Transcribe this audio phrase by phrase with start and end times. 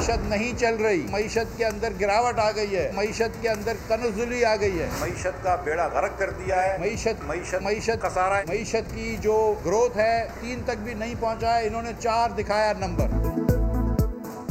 [0.00, 4.44] معیشت نہیں چل رہی۔ معیشت کے اندر گراوٹ آ گئی ہے۔ معیشت کے اندر کنزلی
[4.44, 8.18] آ گئی ہے۔ معیشت کا بیڑا غرق کر دیا ہے۔ معیشت معیشت معیشت
[8.48, 12.72] معیشت کی جو گروتھ ہے تین تک بھی نہیں پہنچا ہے۔ انہوں نے چار دکھایا
[12.78, 13.19] نمبر۔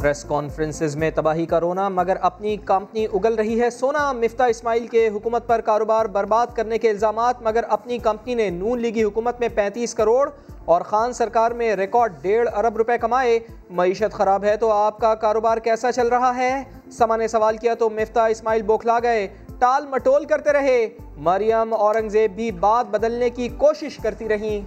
[0.02, 4.86] پریس کانفرنسز میں تباہی کا رونا، مگر اپنی کمپنی اگل رہی ہے سونا۔ مفتہ اسماعیل
[4.86, 9.40] کے حکومت پر کاروبار برباد کرنے کے الزامات، مگر اپنی کمپنی نے نون لیگی حکومت
[9.40, 10.30] میں پینتیس کروڑ
[10.64, 13.38] اور خان سرکار میں ریکارڈ ڈیڑھ ارب روپے کمائے۔
[13.70, 16.62] معیشت خراب ہے تو آپ کا کاروبار کیسا چل رہا ہے؟
[16.92, 22.30] سما نے سوال کیا تو مفتہ اسماعیل بوکھلا گئے۔ ٹال مٹول کرتے رہے۔ مریم اورنگزیب
[22.34, 24.60] بھی بات بدلنے کی کوشش کرتی رہیں۔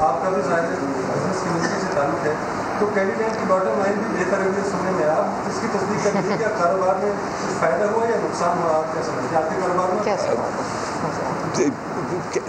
[0.00, 4.08] آپ کا بھی ظاہر بزنس کی سے تعلق ہے۔ تو کینڈیڈیٹ کی باٹم لائن بھی
[4.16, 7.12] بہتر ہوئی سننے میں آپ۔ اس کی تصدیق کر دیجیے کیا کاروبار میں
[7.60, 10.02] فائدہ ہوا یا نقصان ہوا آپ کیا سمجھتے ہیں؟ آپ کے کاروبار میں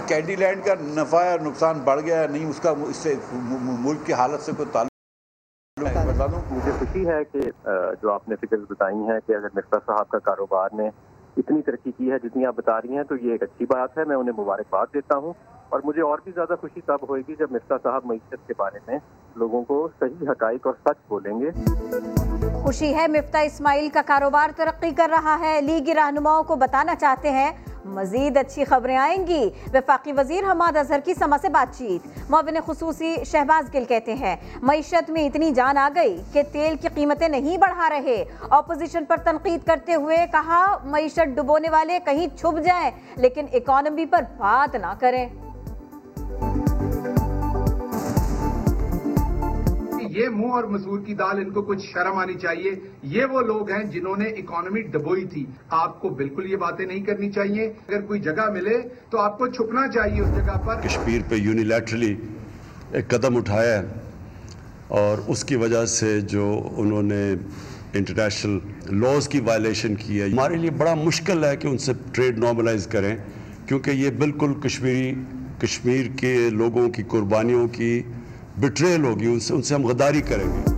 [0.06, 4.06] کینڈی لینڈ کا نفع یا نقصان بڑھ گیا ہے نہیں اس کا اس سے ملک
[4.06, 4.88] کی حالت سے کوئی تعلق
[5.76, 7.40] بتا دوں مجھے خوشی ہے کہ
[8.02, 10.88] جو آپ نے فکر بتائی ہیں کہ اگر مرتا صاحب کا کاروبار نے
[11.36, 14.04] اتنی ترقی کی ہے جتنی آپ بتا رہی ہیں، تو یہ ایک اچھی بات ہے،
[14.04, 15.32] میں انہیں مبارکباد دیتا ہوں۔
[15.68, 18.78] اور مجھے اور بھی زیادہ خوشی تب ہوئے گی جب مفتا صاحب معیشت کے بارے
[18.86, 18.98] میں
[19.36, 21.50] لوگوں کو صحیح حقائق اور سچ بولیں گے۔
[22.62, 27.30] خوشی ہے مفتا اسماعیل کا کاروبار ترقی کر رہا ہے۔ لیگی رہنماؤں کو بتانا چاہتے
[27.30, 27.52] ہیں
[27.84, 32.56] مزید اچھی خبریں آئیں گی۔ وفاقی وزیر حماد اظہر کی سما سے بات چیت۔ معاون
[32.66, 37.28] خصوصی شہباز گل کہتے ہیں، معیشت میں اتنی جان آ گئی کہ تیل کی قیمتیں
[37.28, 42.90] نہیں بڑھا رہے۔ اپوزیشن پر تنقید کرتے ہوئے کہا، معیشت ڈبونے والے کہیں چھپ جائیں،
[43.16, 45.28] لیکن اکانومی پر بات نہ کریں۔
[50.10, 52.70] یہ منہ اور مسور کی دال، ان کو کچھ شرم آنی چاہیے۔
[53.02, 57.04] یہ وہ لوگ ہیں جنہوں نے اکانومی ڈبوئی تھی۔ آپ کو بالکل یہ باتیں نہیں
[57.04, 58.78] کرنی چاہیے۔ اگر کوئی جگہ ملے
[59.10, 62.16] تو آپ کو چھپنا چاہیے اس جگہ پر۔ کشمیر پہ یونیلیٹرلی
[62.92, 63.88] ایک قدم اٹھایا ہے
[64.88, 67.34] اور اس کی وجہ سے جو انہوں نے
[67.94, 68.58] انٹرنیشنل
[69.00, 72.86] لاز کی وائلیشن کی ہے، ہمارے لیے بڑا مشکل ہے کہ ان سے ٹریڈ نارملائز
[72.86, 73.16] کریں۔
[73.66, 75.14] کیونکہ یہ بالکل کشمیری،
[75.58, 78.02] کشمیر کے لوگوں کی قربانیوں کی
[78.60, 80.74] بٹریل ہوگی ان سے ان سے ہم غداری کریں گے۔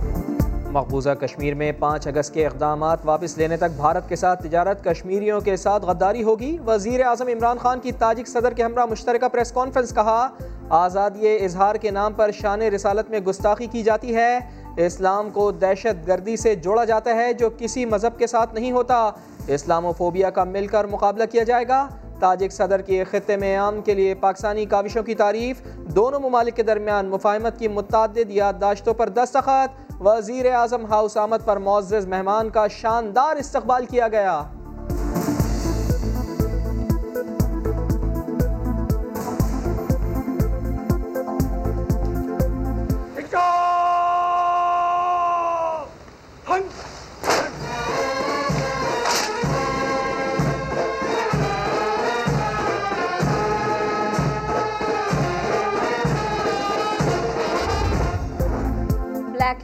[0.69, 5.41] مقبوضہ کشمیر میں پانچ اگست کے اقدامات واپس لینے تک بھارت کے ساتھ تجارت کشمیریوں
[5.41, 9.51] کے ساتھ غداری ہوگی۔ وزیر اعظم عمران خان کی تاجک صدر کے ہمراہ مشترکہ پریس
[9.51, 10.27] کانفرنس، کہا،
[10.69, 14.39] آزادی اظہار کے نام پر شان رسالت میں گستاخی کی جاتی ہے۔
[14.77, 19.09] اسلام کو دہشت گردی سے جوڑا جاتا ہے، جو کسی مذہب کے ساتھ نہیں ہوتا۔
[19.47, 21.87] اسلام و فوبیا کا مل کر مقابلہ کیا جائے گا۔
[22.23, 25.61] تاجک صدر کی خطے میں عام کے لیے پاکستانی کاوشوں کی تعریف،
[25.95, 31.57] دونوں ممالک کے درمیان مفاہمت کی متعدد یادداشتوں پر دستخط، وزیر اعظم ہاؤس آمد پر
[31.57, 34.41] معزز مہمان کا شاندار استقبال کیا گیا۔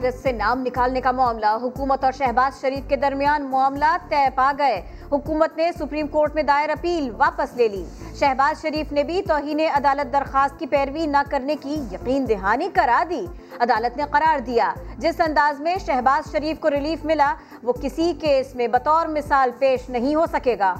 [0.09, 4.51] بلیک سے نام نکالنے کا معاملہ، حکومت اور شہباز شریف کے درمیان معاملات طے پا
[4.57, 4.81] گئے۔
[5.11, 9.59] حکومت نے سپریم کورٹ میں دائر اپیل واپس لے لی۔ شہباز شریف نے بھی توہین
[9.59, 13.25] عدالت درخواست کی پیروی نہ کرنے کی یقین دہانی کرا دی۔
[13.59, 17.33] عدالت نے قرار دیا، جس انداز میں شہباز شریف کو ریلیف ملا،
[17.63, 20.75] وہ کسی کیس میں بطور مثال پیش نہیں ہو سکے گا۔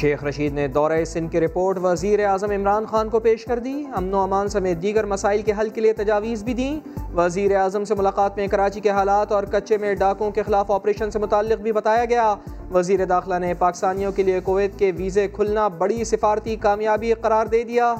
[0.00, 3.84] شیخ رشید نے دورہ سندھ کی رپورٹ وزیر اعظم عمران خان کو پیش کر دی۔
[3.94, 6.80] امن و امان سمیت دیگر مسائل کے حل کے لیے تجاویز بھی دیں۔
[7.14, 11.10] وزیر اعظم سے ملاقات میں کراچی کے حالات اور کچے میں ڈاکوں کے خلاف آپریشن
[11.10, 12.34] سے متعلق بھی بتایا گیا۔
[12.72, 17.62] وزیر داخلہ نے پاکستانیوں کے لیے کویت کے ویزے کھلنا بڑی سفارتی کامیابی قرار دے
[17.62, 17.94] دیا۔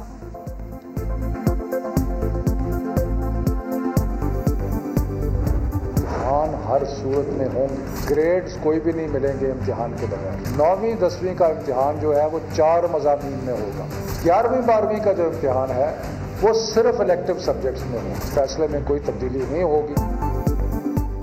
[6.70, 7.66] ہر صورت میں ہوں
[8.10, 12.26] گریڈز کوئی بھی نہیں ملیں گے امتحان کے بغیر۔ نویں، دسویں کا امتحان جو ہے،
[12.26, 13.84] وہ چار مضامین میں ہوگا۔
[14.24, 15.94] گیارہویں، بارہویں کا جو امتحان ہے،
[16.42, 19.94] وہ صرف الیکٹو سبجیکٹس میں ہوں۔ فیصلے میں کوئی تبدیلی نہیں ہوگی۔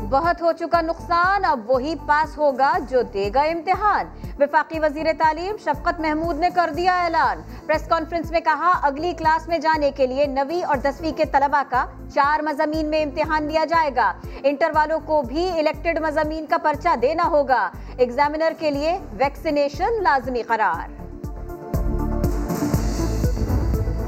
[0.10, 4.06] بہت ہو چکا نقصان، اب وہی پاس ہوگا جو دے گا امتحان۔
[4.40, 9.48] وفاقی وزیر تعلیم شفقت محمود نے کر دیا اعلان۔ پریس کانفرنس میں کہا، اگلی کلاس
[9.48, 13.66] میں جانے کے لیے نویں اور دسویں کے طلبہ کا چار مضامین میں امتحان لیا
[13.66, 14.14] جائے گا۔
[14.44, 20.42] انٹر والوں کو بھی الیکٹڈ مضامین کا پرچہ دینا ہوگا۔ ایگزامینر کے لیے ویکسینیشن لازمی
[20.42, 20.88] قرار۔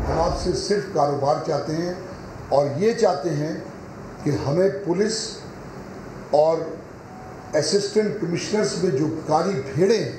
[0.10, 1.94] ہم آپ سے صرف کاروبار چاہتے ہیں
[2.50, 3.54] اور یہ چاہتے ہیں
[4.24, 5.38] کہ ہمیں پولیس
[6.32, 6.58] اور
[7.56, 10.12] اسسٹنٹ کمشنرز میں جو کالی بھیڑیں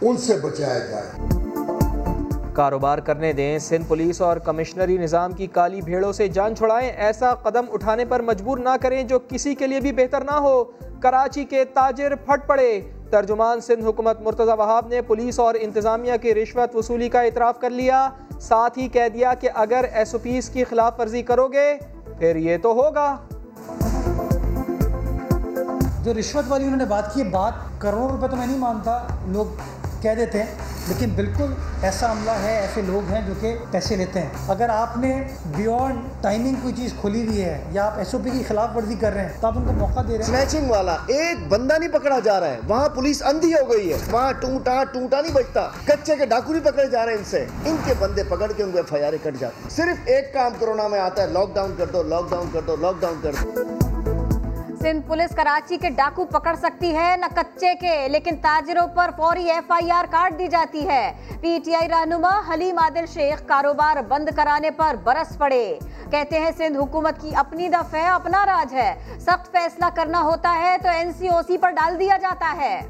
[0.00, 1.28] ان سے بچایا جائے۔
[2.54, 7.34] کاروبار کرنے دیں، سندھ پولیس اور کمشنری نظام کی کالی بھیڑوں سے جان چھڑائیں۔ ایسا
[7.34, 10.64] قدم اٹھانے پر مجبور نہ کریں جو کسی کے لیے بھی بہتر نہ ہو۔
[11.00, 12.80] کراچی کے تاجر پھٹ پڑے۔
[13.10, 17.70] ترجمان سندھ حکومت مرتضی وہاب نے پولیس اور انتظامیہ کی رشوت وصولی کا اعتراف کر
[17.70, 21.74] لیا۔ ساتھ ہی کہہ دیا کہ اگر ایس او پیز کی خلاف ورزی کرو گے،
[22.18, 23.16] پھر یہ تو ہوگا۔
[26.04, 29.46] جو رشوت والی انہوں نے بات کی، بات کروڑوں روپے تو میں نہیں مانتا، لوگ
[30.02, 30.54] کہہ دیتے ہیں،
[30.88, 34.96] لیکن بالکل ایسا عملہ ہے، ایسے لوگ ہیں جو کہ پیسے لیتے ہیں۔ اگر آپ
[34.96, 35.22] نے
[35.56, 38.94] بیونڈ ٹائمنگ کوئی چیز کھولی ہوئی ہے یا آپ ایس او پی کی خلاف ورزی
[38.94, 41.90] کر رہے ہیں، تو آپ ان کو موقع دے رہے ہیں۔ والا، ایک بندہ نہیں
[41.90, 45.68] پکڑا جا رہا ہے۔ وہاں پولیس اندھی ہو گئی ہے۔ وہاں ٹوٹا ٹوٹا نہیں بچتا۔
[45.84, 48.62] کچے کے ڈاکو نہیں پکڑے جا رہے ہیں ان سے۔ ان کے بندے پکڑ کے
[48.62, 51.26] ان کو ایف آئی آر کٹ جاتے ہیں۔ صرف ایک کام کرونا میں آتا ہے
[51.26, 53.63] لاک ڈاؤن کر دو لاک ڈاؤن کر دو لاک ڈاؤن کر دو۔
[54.84, 59.50] سندھ پولیس کراچی کے ڈاکو پکڑ سکتی ہے، نہ کچے کے، لیکن تاجروں پر فوری
[59.50, 64.02] ایف آئی آر کاٹ دی جاتی ہے۔ پی ٹی آئی رہنما حلیم عادل شیخ کاروبار
[64.02, 65.78] بند کرانے پر برس پڑے۔
[66.10, 70.54] کہتے ہیں، سندھ حکومت کی اپنی دف ہے، اپنا راج ہے۔ سخت فیصلہ کرنا ہوتا
[70.62, 72.80] ہے تو این سی او سی پر ڈال دیا جاتا ہے۔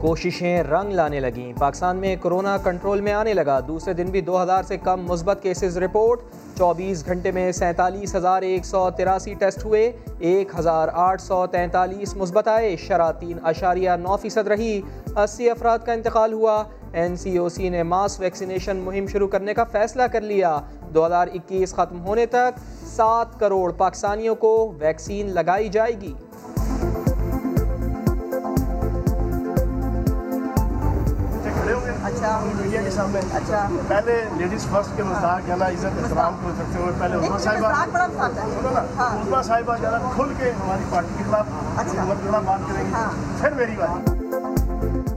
[0.00, 4.42] کوششیں رنگ لانے لگیں۔ پاکستان میں کرونا کنٹرول میں آنے لگا۔ دوسرے دن بھی دو
[4.42, 6.20] ہزار سے کم مثبت کیسز رپورٹ۔
[6.58, 12.16] چوبیس گھنٹے میں سینتالیس ہزار ایک سو تراسی ٹیسٹ ہوئے۔ ایک ہزار آٹھ سو تینتالیس
[12.16, 14.80] مثبت آئے۔ شرح تین اشاریہ نو فیصد رہی۔
[15.16, 19.54] اسی افراد کا انتقال ہوا۔ این سی او سی نے ماس ویکسینیشن مہم شروع کرنے
[19.54, 20.60] کا فیصلہ کر لیا۔
[20.94, 26.14] دو ہزار اکیس ختم ہونے تک سات کروڑ پاکستانیوں کو ویکسین لگائی جائے گی۔
[33.00, 37.72] سامنے پہلے لیڈیز فرسٹ کے مزدار کہنا عزت احترام کو رکھتے ہوئے پہلے عظما صاحبہ۔
[38.34, 42.58] سنو نا عظما صاحبہ ذرا کھل کے ہماری پارٹی کے خلاف حکومت کے خلاف بات
[42.68, 42.94] کریں گے۔
[43.40, 44.10] پھر میری بات۔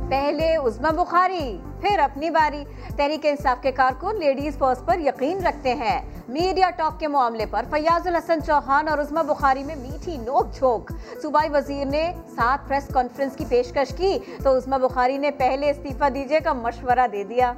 [0.10, 2.64] پہلے عظما بخاری پھر اپنی باری۔
[2.96, 7.66] تحریک انصاف کے کارکن لیڈیز فرسٹ پر یقین رکھتے ہیں۔ میڈیا ٹاک کے معاملے پر
[7.70, 10.92] فیاض الحسن چوہان اور عظما بخاری میں میٹھی نوک جھوک
[11.22, 16.10] صوبائی وزیر نے ساتھ پریس کانفرنس کی پیشکش کی تو عظما بخاری نے پہلے استعفیٰ
[16.14, 17.54] دیجیے کا مشورہ دے دیا۔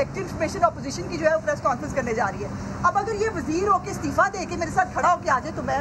[0.00, 2.48] سیکٹر انفارمیشن اپوزیشن کی جو ہے وہ پریس کانفرنس کرنے جا رہی ہے۔
[2.82, 5.38] اب اگر یہ وزیر ہو کے استعفیٰ دے کے میرے ساتھ کھڑا ہو کے آ
[5.38, 5.78] جائے تو میں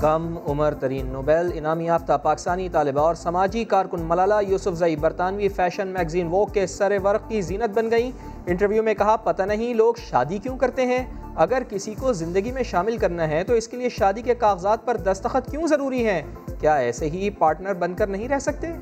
[0.00, 5.48] کم عمر ترین نوبیل انعامی یافتہ پاکستانی طالبہ اور سماجی کارکن ملالہ یوسف زئی برطانوی
[5.48, 8.10] فیشن میگزین ووک کے سر ورق کی زینت بن گئیں۔
[8.46, 11.04] انٹرویو میں کہا پتہ نہیں لوگ شادی کیوں کرتے ہیں؟
[11.36, 14.84] اگر کسی کو زندگی میں شامل کرنا ہے تو اس کے لیے شادی کے کاغذات
[14.84, 16.22] پر دستخط کیوں ضروری ہیں؟
[16.60, 18.72] کیا ایسے ہی پارٹنر بن کر نہیں رہ سکتے؟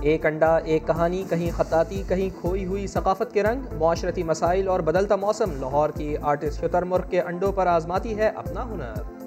[0.00, 4.80] ایک انڈا، ایک کہانی، کہیں خطاطی، کہیں کھوئی ہوئی ثقافت کے رنگ، معاشرتی مسائل اور
[4.80, 9.21] بدلتا موسم لاہور کی آرٹسٹ شتر مرغ کے انڈوں پر آزماتی ہے اپنا ہنر۔